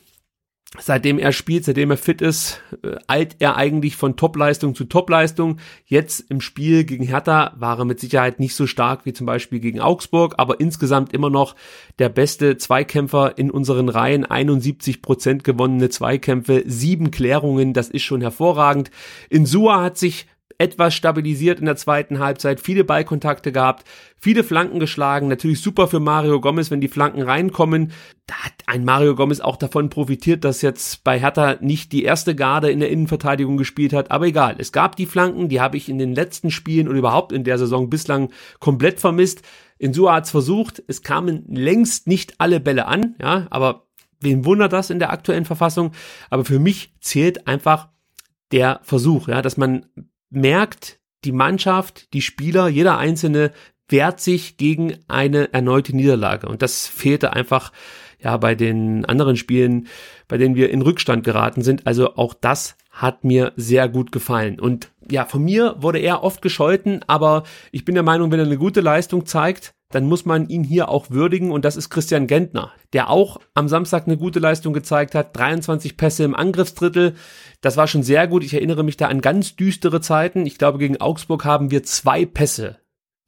seitdem 0.80 1.20
er 1.20 1.32
spielt, 1.32 1.66
seitdem 1.66 1.92
er 1.92 1.98
fit 1.98 2.22
ist, 2.22 2.62
äh, 2.84 2.96
eilt 3.08 3.38
er 3.40 3.56
eigentlich 3.56 3.96
von 3.96 4.16
Topleistung 4.16 4.76
zu 4.76 4.86
Topleistung. 4.86 5.60
Jetzt 5.86 6.30
im 6.30 6.42
Spiel 6.42 6.84
gegen 6.84 7.06
Hertha 7.06 7.54
war 7.58 7.80
er 7.80 7.86
mit 7.86 8.00
Sicherheit 8.00 8.40
nicht 8.40 8.56
so 8.56 8.68
stark 8.68 9.06
wie 9.06 9.14
zum 9.14 9.26
Beispiel 9.26 9.60
gegen 9.60 9.80
Augsburg, 9.80 10.36
aber 10.38 10.60
insgesamt 10.60 11.14
immer 11.14 11.30
noch 11.30 11.56
der 12.00 12.10
beste 12.10 12.58
Zweikämpfer 12.58 13.38
in 13.38 13.52
unseren 13.52 13.90
Reihen. 13.90 14.26
71 14.26 15.02
Prozent 15.02 15.44
gewonnene 15.44 15.90
Zweikämpfe, 15.90 16.64
sieben 16.66 17.12
Klärungen, 17.12 17.74
das 17.74 17.90
ist 17.90 18.04
schon 18.04 18.22
hervorragend. 18.22 18.92
Insua 19.30 19.82
hat 19.82 19.98
sich 19.98 20.28
etwas 20.58 20.96
stabilisiert 20.96 21.60
in 21.60 21.66
der 21.66 21.76
zweiten 21.76 22.20
Halbzeit, 22.20 22.60
viele 22.60 22.84
Ballkontakte 22.84 23.52
gehabt, 23.52 23.86
viele 24.18 24.44
Flanken 24.44 24.80
geschlagen, 24.80 25.28
natürlich 25.28 25.62
super 25.62 25.88
für 25.88 26.00
Mario 26.00 26.42
Gomez, 26.42 26.72
wenn 26.72 26.82
die 26.82 26.88
Flanken 26.88 27.22
reinkommen. 27.22 27.92
Da 28.26 28.36
hat 28.36 28.54
ein 28.66 28.84
Mario 28.84 29.16
Gomez 29.16 29.40
auch 29.40 29.58
davon 29.58 29.90
profitiert, 29.90 30.44
dass 30.44 30.62
jetzt 30.62 31.04
bei 31.04 31.20
Hertha 31.20 31.58
nicht 31.62 31.92
die 31.92 32.04
erste 32.04 32.36
Garde 32.36 32.72
in 32.72 32.80
der 32.80 32.90
Innenverteidigung 32.90 33.58
gespielt 33.58 33.94
hat, 33.94 34.10
aber 34.10 34.26
egal, 34.26 34.56
es 34.58 34.72
gab 34.72 34.96
die 34.96 35.06
Flanken, 35.06 35.50
die 35.50 35.62
habe 35.62 35.78
ich 35.78 35.90
in 35.90 36.00
den 36.00 36.16
letzten 36.16 36.50
Spielen 36.50 36.88
und 36.88 36.96
überhaupt 36.96 37.32
in 37.32 37.44
der 37.44 37.58
Saison 37.58 37.90
bislang 37.90 38.32
komplett 38.60 39.00
vermisst. 39.00 39.44
Insua 39.78 40.16
hat's 40.16 40.32
versucht, 40.32 40.82
es 40.88 41.04
kamen 41.04 41.44
längst 41.48 42.08
nicht 42.08 42.40
alle 42.40 42.60
Bälle 42.60 42.88
an, 42.88 43.16
ja, 43.22 43.46
aber 43.52 43.88
wen 44.20 44.44
wundert 44.44 44.74
das 44.74 44.90
in 44.90 44.98
der 44.98 45.12
aktuellen 45.12 45.46
Verfassung? 45.46 45.92
Aber 46.32 46.46
für 46.46 46.58
mich 46.58 46.96
zählt 47.00 47.48
einfach 47.48 47.90
der 48.52 48.80
Versuch, 48.82 49.28
ja, 49.28 49.44
dass 49.44 49.58
man 49.58 49.86
merkt, 50.30 51.00
die 51.24 51.32
Mannschaft, 51.32 52.14
die 52.14 52.22
Spieler, 52.22 52.68
jeder 52.68 52.98
Einzelne 52.98 53.52
wehrt 53.90 54.20
sich 54.20 54.58
gegen 54.58 54.98
eine 55.08 55.54
erneute 55.54 55.96
Niederlage. 55.96 56.48
Und 56.48 56.62
das 56.62 56.88
fehlte 56.88 57.34
einfach 57.34 57.72
ja 58.20 58.36
bei 58.38 58.56
den 58.56 59.06
anderen 59.06 59.38
Spielen, 59.38 59.88
bei 60.28 60.38
denen 60.38 60.56
wir 60.56 60.70
in 60.70 60.82
Rückstand 60.82 61.24
geraten 61.24 61.62
sind. 61.62 61.88
Also 61.88 62.16
auch 62.16 62.34
das 62.34 62.76
hat 62.92 63.24
mir 63.24 63.54
sehr 63.56 63.88
gut 63.88 64.12
gefallen. 64.12 64.60
Und 64.60 64.92
ja, 65.10 65.26
von 65.26 65.44
mir 65.44 65.76
wurde 65.80 66.00
er 66.00 66.24
oft 66.24 66.42
gescholten, 66.42 67.02
aber 67.08 67.44
ich 67.72 67.86
bin 67.86 67.96
der 67.96 68.04
Meinung, 68.04 68.32
wenn 68.32 68.40
er 68.40 68.46
eine 68.46 68.58
gute 68.58 68.82
Leistung 68.82 69.26
zeigt, 69.26 69.74
dann 69.90 70.06
muss 70.06 70.26
man 70.26 70.50
ihn 70.50 70.64
hier 70.64 70.90
auch 70.90 71.10
würdigen 71.10 71.52
und 71.52 71.64
das 71.64 71.78
ist 71.78 71.90
Christian 71.90 72.28
Gentner, 72.28 72.72
der 72.94 73.10
auch 73.10 73.40
am 73.54 73.68
Samstag 73.68 74.06
eine 74.06 74.18
gute 74.18 74.40
Leistung 74.40 74.74
gezeigt 74.74 75.16
hat, 75.16 75.36
23 75.38 75.98
Pässe 75.98 76.24
im 76.24 76.36
Angriffsdrittel, 76.36 77.16
das 77.62 77.78
war 77.78 77.88
schon 77.88 78.04
sehr 78.04 78.28
gut, 78.28 78.44
ich 78.44 78.54
erinnere 78.54 78.84
mich 78.84 78.98
da 78.98 79.08
an 79.08 79.22
ganz 79.22 79.56
düstere 79.56 80.02
Zeiten, 80.02 80.46
ich 80.46 80.58
glaube 80.58 80.78
gegen 80.78 81.00
Augsburg 81.00 81.46
haben 81.46 81.72
wir 81.72 81.84
zwei 81.84 82.26
Pässe 82.26 82.78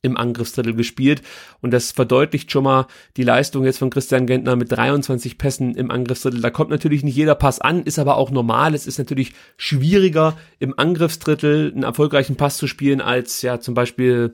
im 0.02 0.18
Angriffsdrittel 0.18 0.74
gespielt 0.74 1.22
und 1.62 1.72
das 1.72 1.92
verdeutlicht 1.92 2.52
schon 2.52 2.64
mal 2.64 2.88
die 3.18 3.24
Leistung 3.24 3.66
jetzt 3.66 3.80
von 3.80 3.90
Christian 3.90 4.28
Gentner 4.28 4.56
mit 4.56 4.72
23 4.72 5.38
Pässen 5.38 5.76
im 5.76 5.92
Angriffsdrittel. 5.92 6.42
Da 6.42 6.50
kommt 6.50 6.70
natürlich 6.70 7.04
nicht 7.04 7.18
jeder 7.18 7.36
Pass 7.36 7.60
an, 7.60 7.84
ist 7.84 8.00
aber 8.00 8.16
auch 8.16 8.32
normal. 8.32 8.74
Es 8.74 8.88
ist 8.88 8.98
natürlich 8.98 9.34
schwieriger 9.58 10.38
im 10.60 10.74
Angriffsdrittel 10.78 11.72
einen 11.74 11.84
erfolgreichen 11.84 12.38
Pass 12.38 12.58
zu 12.58 12.68
spielen 12.68 13.02
als 13.02 13.42
ja 13.42 13.60
zum 13.60 13.74
Beispiel 13.74 14.34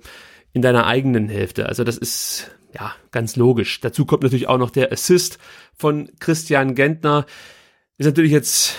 in 0.55 0.63
deiner 0.63 0.87
eigenen 0.87 1.29
Hälfte. 1.29 1.67
Also 1.67 1.83
das 1.83 1.97
ist 1.97 2.49
ja 2.73 2.95
ganz 3.11 3.35
logisch. 3.35 3.79
Dazu 3.81 4.05
kommt 4.05 4.23
natürlich 4.23 4.47
auch 4.47 4.57
noch 4.57 4.71
der 4.71 4.91
Assist 4.91 5.37
von 5.75 6.09
Christian 6.19 6.73
Gentner. 6.73 7.27
Ist 7.99 8.07
natürlich 8.07 8.31
jetzt 8.31 8.75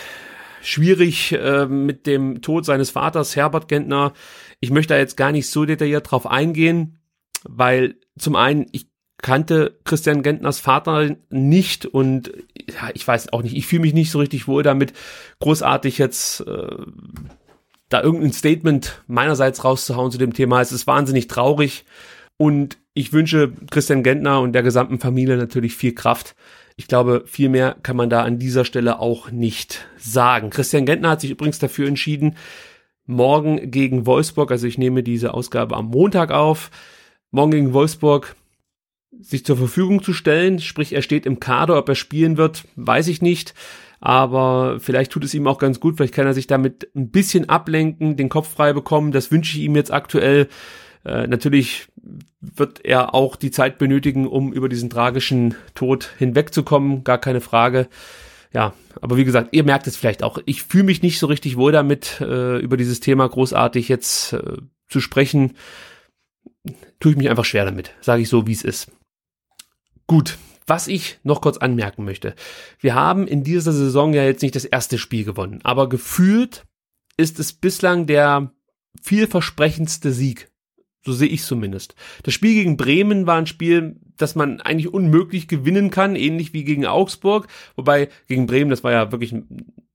schwierig 0.63 1.33
äh, 1.33 1.67
mit 1.67 2.09
dem 2.09 2.43
Tod 2.43 2.65
seines 2.65 2.91
Vaters 2.91 3.37
Herbert 3.37 3.69
Gentner 3.69 4.13
ich 4.61 4.71
möchte 4.71 4.95
da 4.95 4.99
jetzt 4.99 5.17
gar 5.17 5.33
nicht 5.33 5.49
so 5.49 5.65
detailliert 5.65 6.11
drauf 6.11 6.27
eingehen, 6.27 6.99
weil 7.45 7.97
zum 8.19 8.37
einen, 8.37 8.67
ich 8.73 8.89
kannte 9.19 9.79
Christian 9.85 10.23
Gentners 10.23 10.61
Vater 10.61 11.17
nicht 11.31 11.87
und 11.87 12.33
ja, 12.69 12.91
ich 12.95 13.07
weiß 13.07 13.33
auch 13.33 13.43
nicht, 13.43 13.57
ich 13.57 13.67
fühle 13.67 13.83
mich 13.83 13.95
nicht 13.95 14.11
so 14.11 14.19
richtig 14.19 14.47
wohl 14.47 14.63
damit, 14.63 14.93
großartig 15.41 15.99
jetzt 15.99 16.41
äh, 16.41 16.77
da 17.89 18.03
irgendein 18.03 18.33
Statement 18.33 19.03
meinerseits 19.07 19.65
rauszuhauen 19.65 20.11
zu 20.11 20.19
dem 20.19 20.33
Thema. 20.33 20.61
Es 20.61 20.73
ist 20.73 20.87
wahnsinnig 20.87 21.29
traurig 21.29 21.85
und 22.37 22.79
ich 22.95 23.13
wünsche 23.13 23.53
Christian 23.71 24.03
Gentner 24.03 24.41
und 24.41 24.53
der 24.53 24.63
gesamten 24.63 24.99
Familie 24.99 25.37
natürlich 25.37 25.77
viel 25.77 25.95
Kraft. 25.95 26.35
Ich 26.77 26.89
glaube, 26.89 27.25
viel 27.27 27.49
mehr 27.49 27.77
kann 27.83 27.97
man 27.97 28.11
da 28.11 28.23
an 28.23 28.39
dieser 28.39 28.65
Stelle 28.65 28.99
auch 28.99 29.31
nicht 29.31 29.87
sagen. 29.99 30.51
Christian 30.51 30.87
Gentner 30.87 31.11
hat 31.11 31.21
sich 31.21 31.31
übrigens 31.31 31.59
dafür 31.59 31.89
entschieden, 31.89 32.37
morgen 33.07 33.71
gegen 33.71 34.05
Wolfsburg, 34.05 34.51
also 34.51 34.67
ich 34.67 34.79
nehme 34.79 35.03
diese 35.03 35.33
Ausgabe 35.33 35.77
am 35.77 35.87
Montag 35.87 36.33
auf, 36.33 36.71
morgen 37.31 37.53
gegen 37.53 37.73
Wolfsburg 37.73 38.35
sich 39.19 39.45
zur 39.45 39.57
Verfügung 39.57 40.03
zu 40.03 40.13
stellen, 40.13 40.59
sprich 40.59 40.93
er 40.93 41.03
steht 41.03 41.25
im 41.25 41.41
Kader, 41.41 41.79
ob 41.79 41.89
er 41.89 41.95
spielen 41.95 42.37
wird, 42.37 42.65
weiß 42.77 43.09
ich 43.09 43.23
nicht, 43.23 43.55
aber 44.01 44.79
vielleicht 44.81 45.13
tut 45.13 45.25
es 45.25 45.35
ihm 45.35 45.47
auch 45.47 45.59
ganz 45.59 45.81
gut, 45.81 45.97
vielleicht 45.97 46.15
kann 46.15 46.27
er 46.27 46.35
sich 46.35 46.47
damit 46.47 46.91
ein 46.95 47.11
bisschen 47.11 47.49
ablenken, 47.49 48.17
den 48.17 48.29
Kopf 48.29 48.53
frei 48.53 48.73
bekommen, 48.73 49.13
das 49.13 49.31
wünsche 49.31 49.57
ich 49.57 49.65
ihm 49.65 49.77
jetzt 49.77 49.93
aktuell. 49.93 50.49
Äh, 51.05 51.27
natürlich 51.27 51.89
wird 52.41 52.85
er 52.85 53.15
auch 53.15 53.37
die 53.37 53.51
Zeit 53.51 53.79
benötigen, 53.79 54.27
um 54.27 54.53
über 54.53 54.69
diesen 54.69 54.91
tragischen 54.91 55.55
Tod 55.75 56.11
hinwegzukommen, 56.19 57.05
gar 57.05 57.19
keine 57.19 57.41
Frage 57.41 57.89
ja, 58.57 58.73
aber 59.03 59.19
wie 59.19 59.25
gesagt, 59.27 59.51
ihr 59.53 59.65
merkt 59.65 59.87
es 59.87 59.99
vielleicht 59.99 60.23
auch. 60.23 60.39
Ich 60.47 60.63
fühle 60.63 60.85
mich 60.85 61.03
nicht 61.03 61.19
so 61.19 61.27
richtig 61.27 61.59
wohl 61.59 61.73
damit, 61.73 62.23
äh, 62.23 62.59
über 62.59 62.79
dieses 62.79 63.01
Thema 63.01 63.29
großartig 63.29 63.89
jetzt 63.89 64.33
äh, 64.33 64.57
zu 64.89 65.01
sprechen. 65.01 65.59
Tue 66.99 67.13
ich 67.13 67.19
mich 67.19 67.29
einfach 67.29 67.45
schwer 67.45 67.67
damit, 67.67 67.93
sage 68.01 68.23
ich 68.23 68.31
so, 68.31 68.47
wie 68.47 68.53
es 68.53 68.63
ist. 68.63 68.91
Gut, 70.07 70.39
was 70.67 70.89
ich 70.89 71.19
noch 71.23 71.41
kurz 71.41 71.59
anmerken 71.59 72.05
möchte. 72.05 72.35
Wir 72.81 72.95
haben 72.95 73.27
in 73.27 73.45
dieser 73.45 73.73
Saison 73.73 74.13
ja 74.13 74.25
jetzt 74.25 74.43
nicht 74.43 74.57
das 74.57 74.65
erste 74.65 74.99
Spiel 74.99 75.25
gewonnen, 75.25 75.61
aber 75.63 75.89
gefühlt 75.89 76.65
ist 77.17 77.39
es 77.39 77.53
bislang 77.53 78.07
der 78.07 78.53
vielversprechendste 79.03 80.13
Sieg 80.13 80.51
so 81.07 81.13
sehe 81.13 81.29
ich 81.29 81.45
zumindest. 81.45 81.95
Das 82.25 82.35
Spiel 82.35 82.55
gegen 82.55 82.77
Bremen 82.77 83.29
war 83.29 83.39
ein 83.39 83.47
Spiel, 83.47 83.97
das 84.17 84.35
man 84.35 84.61
eigentlich 84.61 84.93
unmöglich 84.93 85.47
gewinnen 85.47 85.91
kann, 85.91 86.17
ähnlich 86.17 86.53
wie 86.53 86.65
gegen 86.65 86.85
Augsburg. 86.85 87.47
Wobei 87.77 88.09
gegen 88.27 88.47
Bremen, 88.47 88.71
das 88.71 88.83
war 88.83 88.91
ja 88.91 89.13
wirklich 89.13 89.33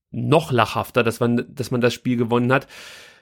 noch 0.09 0.53
lachhafter, 0.53 1.03
dass 1.03 1.19
man, 1.19 1.45
dass 1.53 1.69
man 1.69 1.81
das 1.81 1.93
Spiel 1.93 2.15
gewonnen 2.15 2.53
hat. 2.53 2.65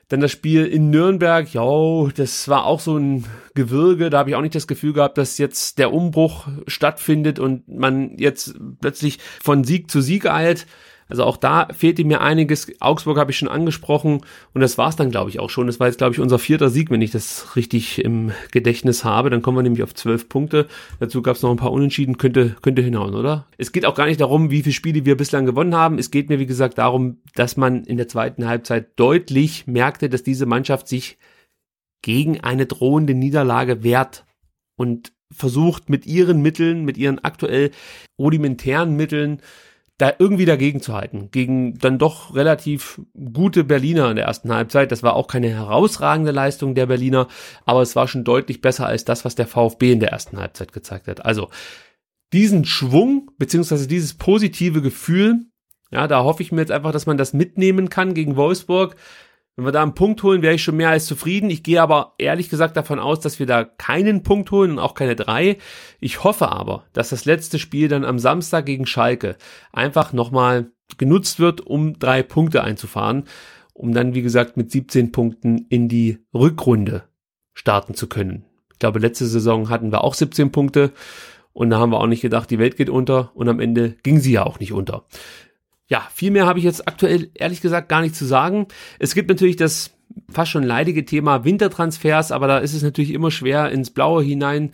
Dann 0.09 0.21
das 0.21 0.31
Spiel 0.31 0.65
in 0.65 0.89
Nürnberg, 0.89 1.53
ja, 1.53 2.07
das 2.15 2.47
war 2.47 2.65
auch 2.65 2.79
so 2.79 2.97
ein 2.97 3.25
Gewürge. 3.53 4.09
Da 4.09 4.17
habe 4.19 4.31
ich 4.31 4.35
auch 4.35 4.41
nicht 4.41 4.55
das 4.55 4.67
Gefühl 4.67 4.93
gehabt, 4.93 5.19
dass 5.19 5.37
jetzt 5.37 5.77
der 5.77 5.93
Umbruch 5.93 6.47
stattfindet 6.65 7.37
und 7.37 7.67
man 7.67 8.17
jetzt 8.17 8.55
plötzlich 8.81 9.19
von 9.41 9.63
Sieg 9.63 9.91
zu 9.91 10.01
Sieg 10.01 10.25
eilt. 10.25 10.65
Also 11.09 11.23
auch 11.23 11.37
da 11.37 11.67
fehlte 11.73 12.05
mir 12.05 12.21
einiges. 12.21 12.71
Augsburg 12.79 13.17
habe 13.17 13.31
ich 13.31 13.37
schon 13.37 13.47
angesprochen 13.47 14.21
und 14.53 14.61
das 14.61 14.77
war 14.77 14.89
es 14.89 14.95
dann, 14.95 15.09
glaube 15.09 15.31
ich, 15.31 15.39
auch 15.39 15.49
schon. 15.49 15.67
Das 15.67 15.79
war 15.79 15.87
jetzt, 15.87 15.97
glaube 15.97 16.13
ich, 16.13 16.19
unser 16.19 16.37
vierter 16.37 16.69
Sieg, 16.69 16.91
wenn 16.91 17.01
ich 17.01 17.09
das 17.09 17.55
richtig 17.55 18.03
im 18.05 18.31
Gedächtnis 18.51 19.03
habe. 19.03 19.31
Dann 19.31 19.41
kommen 19.41 19.57
wir 19.57 19.63
nämlich 19.63 19.81
auf 19.83 19.95
zwölf 19.95 20.29
Punkte. 20.29 20.67
Dazu 20.99 21.23
gab 21.23 21.35
es 21.35 21.41
noch 21.41 21.49
ein 21.49 21.57
paar 21.57 21.71
Unentschieden, 21.71 22.17
könnte, 22.17 22.55
könnte 22.61 22.83
hinhauen, 22.83 23.15
oder? 23.15 23.47
Es 23.57 23.71
geht 23.71 23.87
auch 23.87 23.95
gar 23.95 24.05
nicht 24.05 24.21
darum, 24.21 24.51
wie 24.51 24.61
viele 24.61 24.73
Spiele 24.73 25.03
wir 25.03 25.17
bislang 25.17 25.47
gewonnen 25.47 25.75
haben. 25.75 25.97
Es 25.97 26.11
geht 26.11 26.29
mir, 26.29 26.39
wie 26.39 26.45
gesagt, 26.45 26.77
darum, 26.77 27.17
dass 27.33 27.57
man 27.57 27.83
in 27.85 27.97
der 27.97 28.07
zweiten 28.07 28.47
Halbzeit 28.47 28.91
deutlich 28.95 29.65
merkte, 29.65 30.09
dass 30.09 30.21
diese 30.21 30.45
Mannschaft 30.45 30.87
sich 30.87 31.17
gegen 32.03 32.39
eine 32.41 32.67
drohende 32.67 33.15
Niederlage 33.15 33.83
wehrt 33.83 34.25
und 34.77 35.11
versucht 35.31 35.89
mit 35.89 36.05
ihren 36.05 36.41
Mitteln, 36.41 36.85
mit 36.85 36.97
ihren 36.97 37.19
aktuell 37.19 37.71
rudimentären 38.17 38.95
Mitteln 38.95 39.41
da 39.99 40.13
irgendwie 40.17 40.45
dagegen 40.45 40.81
zu 40.81 40.93
halten. 40.93 41.29
Gegen 41.29 41.77
dann 41.77 41.99
doch 41.99 42.33
relativ 42.33 43.01
gute 43.33 43.65
Berliner 43.65 44.09
in 44.09 44.15
der 44.15 44.25
ersten 44.25 44.51
Halbzeit. 44.51 44.91
Das 44.91 45.03
war 45.03 45.15
auch 45.15 45.27
keine 45.27 45.49
herausragende 45.49 46.31
Leistung 46.31 46.73
der 46.73 46.85
Berliner, 46.85 47.27
aber 47.65 47.81
es 47.81 47.95
war 47.97 48.07
schon 48.07 48.23
deutlich 48.23 48.61
besser 48.61 48.87
als 48.87 49.03
das, 49.03 49.25
was 49.25 49.35
der 49.35 49.45
VfB 49.45 49.91
in 49.91 49.99
der 49.99 50.11
ersten 50.11 50.37
Halbzeit 50.37 50.71
gezeigt 50.71 51.09
hat. 51.09 51.25
Also 51.25 51.49
diesen 52.31 52.63
Schwung 52.63 53.29
beziehungsweise 53.37 53.87
dieses 53.87 54.13
positive 54.13 54.81
Gefühl, 54.81 55.45
ja, 55.91 56.07
da 56.07 56.23
hoffe 56.23 56.43
ich 56.43 56.53
mir 56.53 56.61
jetzt 56.61 56.71
einfach, 56.71 56.93
dass 56.93 57.05
man 57.05 57.17
das 57.17 57.33
mitnehmen 57.33 57.89
kann 57.89 58.13
gegen 58.13 58.37
Wolfsburg. 58.37 58.95
Wenn 59.59 59.65
wir 59.65 59.73
da 59.73 59.83
einen 59.83 59.93
Punkt 59.93 60.23
holen, 60.23 60.41
wäre 60.41 60.53
ich 60.53 60.63
schon 60.63 60.77
mehr 60.77 60.87
als 60.87 61.05
zufrieden. 61.05 61.49
Ich 61.49 61.63
gehe 61.63 61.81
aber 61.81 62.13
ehrlich 62.17 62.49
gesagt 62.49 62.77
davon 62.77 62.97
aus, 62.97 63.19
dass 63.19 63.39
wir 63.39 63.45
da 63.45 63.65
keinen 63.65 64.23
Punkt 64.23 64.51
holen 64.51 64.71
und 64.71 64.79
auch 64.79 64.93
keine 64.93 65.17
drei. 65.17 65.57
Ich 65.99 66.23
hoffe 66.23 66.49
aber, 66.49 66.85
dass 66.93 67.09
das 67.09 67.25
letzte 67.25 67.59
Spiel 67.59 67.89
dann 67.89 68.05
am 68.05 68.19
Samstag 68.19 68.65
gegen 68.65 68.85
Schalke 68.85 69.35
einfach 69.73 70.13
nochmal 70.13 70.71
genutzt 70.97 71.41
wird, 71.41 71.59
um 71.59 71.99
drei 71.99 72.23
Punkte 72.23 72.63
einzufahren, 72.63 73.25
um 73.73 73.93
dann, 73.93 74.13
wie 74.13 74.21
gesagt, 74.21 74.55
mit 74.55 74.71
17 74.71 75.11
Punkten 75.11 75.65
in 75.67 75.89
die 75.89 76.19
Rückrunde 76.33 77.03
starten 77.53 77.95
zu 77.95 78.07
können. 78.07 78.45
Ich 78.71 78.79
glaube, 78.79 78.99
letzte 78.99 79.25
Saison 79.25 79.67
hatten 79.67 79.91
wir 79.91 80.05
auch 80.05 80.13
17 80.13 80.53
Punkte 80.53 80.93
und 81.51 81.69
da 81.69 81.79
haben 81.79 81.91
wir 81.91 81.99
auch 81.99 82.07
nicht 82.07 82.21
gedacht, 82.21 82.49
die 82.49 82.59
Welt 82.59 82.77
geht 82.77 82.89
unter 82.89 83.35
und 83.35 83.49
am 83.49 83.59
Ende 83.59 83.97
ging 84.03 84.21
sie 84.21 84.31
ja 84.31 84.45
auch 84.45 84.61
nicht 84.61 84.71
unter 84.71 85.03
ja, 85.89 86.07
viel 86.13 86.31
mehr 86.31 86.45
habe 86.45 86.59
ich 86.59 86.65
jetzt 86.65 86.87
aktuell 86.87 87.29
ehrlich 87.33 87.61
gesagt 87.61 87.89
gar 87.89 88.01
nicht 88.01 88.15
zu 88.15 88.23
sagen. 88.23 88.67
Es 88.99 89.15
gibt 89.15 89.27
natürlich 89.27 89.55
das 89.55 89.91
fast 90.31 90.51
schon 90.51 90.63
leidige 90.63 91.03
Thema 91.03 91.43
Wintertransfers, 91.43 92.31
aber 92.31 92.47
da 92.47 92.59
ist 92.59 92.75
es 92.75 92.83
natürlich 92.83 93.11
immer 93.11 93.31
schwer 93.31 93.71
ins 93.71 93.89
Blaue 93.89 94.23
hinein 94.23 94.71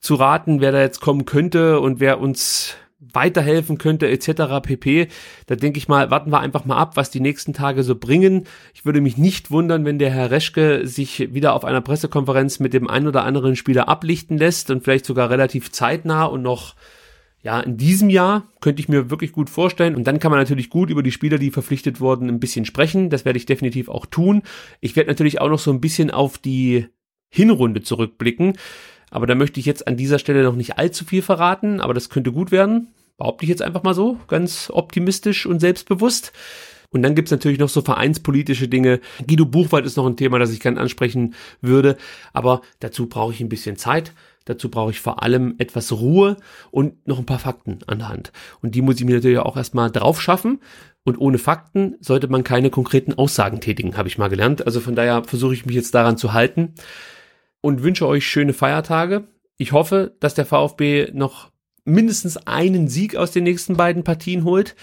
zu 0.00 0.14
raten, 0.14 0.60
wer 0.60 0.70
da 0.70 0.80
jetzt 0.80 1.00
kommen 1.00 1.24
könnte 1.24 1.80
und 1.80 1.98
wer 1.98 2.20
uns 2.20 2.76
weiterhelfen 3.00 3.78
könnte 3.78 4.08
etc. 4.08 4.60
pp. 4.62 5.08
Da 5.46 5.56
denke 5.56 5.78
ich 5.78 5.88
mal, 5.88 6.10
warten 6.10 6.30
wir 6.30 6.40
einfach 6.40 6.64
mal 6.64 6.76
ab, 6.76 6.96
was 6.96 7.10
die 7.10 7.20
nächsten 7.20 7.52
Tage 7.52 7.82
so 7.82 7.96
bringen. 7.96 8.44
Ich 8.74 8.84
würde 8.84 9.00
mich 9.00 9.16
nicht 9.16 9.50
wundern, 9.50 9.84
wenn 9.84 9.98
der 9.98 10.10
Herr 10.10 10.30
Reschke 10.30 10.86
sich 10.86 11.34
wieder 11.34 11.54
auf 11.54 11.64
einer 11.64 11.80
Pressekonferenz 11.80 12.60
mit 12.60 12.74
dem 12.74 12.88
einen 12.88 13.08
oder 13.08 13.24
anderen 13.24 13.56
Spieler 13.56 13.88
ablichten 13.88 14.38
lässt 14.38 14.70
und 14.70 14.84
vielleicht 14.84 15.06
sogar 15.06 15.30
relativ 15.30 15.72
zeitnah 15.72 16.24
und 16.26 16.42
noch 16.42 16.74
ja, 17.42 17.60
in 17.60 17.76
diesem 17.76 18.10
Jahr 18.10 18.48
könnte 18.60 18.80
ich 18.80 18.88
mir 18.88 19.10
wirklich 19.10 19.32
gut 19.32 19.48
vorstellen. 19.48 19.94
Und 19.94 20.04
dann 20.04 20.18
kann 20.18 20.30
man 20.30 20.40
natürlich 20.40 20.70
gut 20.70 20.90
über 20.90 21.02
die 21.02 21.12
Spieler, 21.12 21.38
die 21.38 21.50
verpflichtet 21.50 22.00
wurden, 22.00 22.28
ein 22.28 22.40
bisschen 22.40 22.64
sprechen. 22.64 23.10
Das 23.10 23.24
werde 23.24 23.38
ich 23.38 23.46
definitiv 23.46 23.88
auch 23.88 24.06
tun. 24.06 24.42
Ich 24.80 24.96
werde 24.96 25.10
natürlich 25.10 25.40
auch 25.40 25.48
noch 25.48 25.60
so 25.60 25.70
ein 25.70 25.80
bisschen 25.80 26.10
auf 26.10 26.38
die 26.38 26.88
Hinrunde 27.28 27.82
zurückblicken. 27.82 28.58
Aber 29.10 29.26
da 29.26 29.34
möchte 29.34 29.60
ich 29.60 29.66
jetzt 29.66 29.86
an 29.86 29.96
dieser 29.96 30.18
Stelle 30.18 30.42
noch 30.42 30.56
nicht 30.56 30.78
allzu 30.78 31.04
viel 31.04 31.22
verraten. 31.22 31.80
Aber 31.80 31.94
das 31.94 32.10
könnte 32.10 32.32
gut 32.32 32.50
werden. 32.50 32.88
Behaupte 33.16 33.44
ich 33.44 33.50
jetzt 33.50 33.62
einfach 33.62 33.84
mal 33.84 33.94
so. 33.94 34.18
Ganz 34.26 34.70
optimistisch 34.72 35.46
und 35.46 35.60
selbstbewusst. 35.60 36.32
Und 36.90 37.02
dann 37.02 37.14
gibt's 37.14 37.30
natürlich 37.30 37.58
noch 37.58 37.68
so 37.68 37.82
vereinspolitische 37.82 38.66
Dinge. 38.66 39.00
Guido 39.26 39.44
Buchwald 39.44 39.84
ist 39.86 39.96
noch 39.96 40.06
ein 40.06 40.16
Thema, 40.16 40.38
das 40.38 40.52
ich 40.52 40.60
gerne 40.60 40.80
ansprechen 40.80 41.34
würde. 41.60 41.96
Aber 42.32 42.62
dazu 42.80 43.08
brauche 43.08 43.32
ich 43.32 43.40
ein 43.40 43.50
bisschen 43.50 43.76
Zeit. 43.76 44.12
Dazu 44.48 44.70
brauche 44.70 44.92
ich 44.92 45.00
vor 45.00 45.22
allem 45.22 45.56
etwas 45.58 45.92
Ruhe 45.92 46.38
und 46.70 47.06
noch 47.06 47.18
ein 47.18 47.26
paar 47.26 47.38
Fakten 47.38 47.80
an 47.86 47.98
der 47.98 48.08
Hand. 48.08 48.32
Und 48.62 48.74
die 48.74 48.80
muss 48.80 48.96
ich 48.96 49.04
mir 49.04 49.16
natürlich 49.16 49.40
auch 49.40 49.58
erstmal 49.58 49.90
drauf 49.90 50.22
schaffen. 50.22 50.60
Und 51.04 51.18
ohne 51.18 51.36
Fakten 51.36 51.96
sollte 52.00 52.28
man 52.28 52.44
keine 52.44 52.70
konkreten 52.70 53.12
Aussagen 53.12 53.60
tätigen, 53.60 53.98
habe 53.98 54.08
ich 54.08 54.16
mal 54.16 54.28
gelernt. 54.28 54.64
Also 54.64 54.80
von 54.80 54.94
daher 54.94 55.22
versuche 55.24 55.52
ich 55.52 55.66
mich 55.66 55.76
jetzt 55.76 55.94
daran 55.94 56.16
zu 56.16 56.32
halten 56.32 56.72
und 57.60 57.82
wünsche 57.82 58.06
euch 58.06 58.26
schöne 58.26 58.54
Feiertage. 58.54 59.28
Ich 59.58 59.72
hoffe, 59.72 60.16
dass 60.18 60.32
der 60.32 60.46
VfB 60.46 61.10
noch 61.12 61.50
mindestens 61.84 62.38
einen 62.46 62.88
Sieg 62.88 63.16
aus 63.16 63.32
den 63.32 63.44
nächsten 63.44 63.76
beiden 63.76 64.02
Partien 64.02 64.44
holt. 64.44 64.76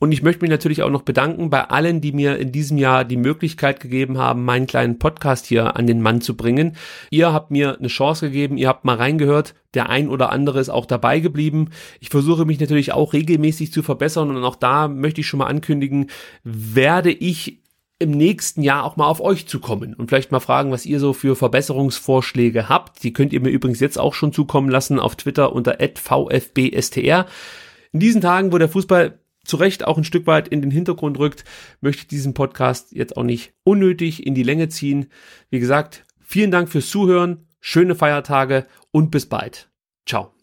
Und 0.00 0.12
ich 0.12 0.22
möchte 0.22 0.42
mich 0.42 0.50
natürlich 0.50 0.82
auch 0.82 0.90
noch 0.90 1.02
bedanken 1.02 1.50
bei 1.50 1.64
allen, 1.64 2.00
die 2.00 2.12
mir 2.12 2.38
in 2.38 2.52
diesem 2.52 2.78
Jahr 2.78 3.04
die 3.04 3.16
Möglichkeit 3.16 3.80
gegeben 3.80 4.18
haben, 4.18 4.44
meinen 4.44 4.66
kleinen 4.66 4.98
Podcast 4.98 5.46
hier 5.46 5.76
an 5.76 5.86
den 5.86 6.02
Mann 6.02 6.20
zu 6.20 6.36
bringen. 6.36 6.76
Ihr 7.10 7.32
habt 7.32 7.50
mir 7.50 7.78
eine 7.78 7.88
Chance 7.88 8.26
gegeben, 8.26 8.56
ihr 8.56 8.68
habt 8.68 8.84
mal 8.84 8.96
reingehört. 8.96 9.54
Der 9.74 9.90
ein 9.90 10.08
oder 10.08 10.30
andere 10.32 10.60
ist 10.60 10.70
auch 10.70 10.86
dabei 10.86 11.20
geblieben. 11.20 11.70
Ich 12.00 12.08
versuche 12.08 12.44
mich 12.44 12.58
natürlich 12.58 12.92
auch 12.92 13.12
regelmäßig 13.12 13.72
zu 13.72 13.82
verbessern 13.82 14.34
und 14.34 14.42
auch 14.42 14.56
da 14.56 14.88
möchte 14.88 15.20
ich 15.20 15.26
schon 15.26 15.38
mal 15.38 15.46
ankündigen, 15.46 16.10
werde 16.42 17.10
ich 17.10 17.62
im 17.98 18.12
nächsten 18.12 18.62
Jahr 18.62 18.84
auch 18.84 18.96
mal 18.96 19.06
auf 19.06 19.20
euch 19.20 19.48
zu 19.48 19.58
kommen 19.58 19.94
und 19.94 20.08
vielleicht 20.08 20.30
mal 20.30 20.40
fragen, 20.40 20.70
was 20.70 20.86
ihr 20.86 21.00
so 21.00 21.12
für 21.12 21.34
Verbesserungsvorschläge 21.34 22.68
habt. 22.68 23.02
Die 23.02 23.12
könnt 23.12 23.32
ihr 23.32 23.40
mir 23.40 23.50
übrigens 23.50 23.80
jetzt 23.80 23.98
auch 23.98 24.14
schon 24.14 24.32
zukommen 24.32 24.68
lassen 24.68 25.00
auf 25.00 25.16
Twitter 25.16 25.52
unter 25.52 25.78
@vfbstr. 25.80 27.26
In 27.92 28.00
diesen 28.00 28.20
Tagen, 28.20 28.52
wo 28.52 28.58
der 28.58 28.68
Fußball 28.68 29.18
zu 29.48 29.56
Recht 29.56 29.86
auch 29.86 29.98
ein 29.98 30.04
Stück 30.04 30.26
weit 30.26 30.48
in 30.48 30.60
den 30.60 30.70
Hintergrund 30.70 31.18
rückt, 31.18 31.44
möchte 31.80 32.02
ich 32.02 32.08
diesen 32.08 32.34
Podcast 32.34 32.92
jetzt 32.92 33.16
auch 33.16 33.24
nicht 33.24 33.52
unnötig 33.64 34.26
in 34.26 34.34
die 34.34 34.42
Länge 34.42 34.68
ziehen. 34.68 35.10
Wie 35.50 35.58
gesagt, 35.58 36.04
vielen 36.20 36.50
Dank 36.50 36.68
fürs 36.68 36.90
Zuhören, 36.90 37.48
schöne 37.60 37.94
Feiertage 37.94 38.66
und 38.92 39.10
bis 39.10 39.26
bald. 39.26 39.70
Ciao. 40.06 40.37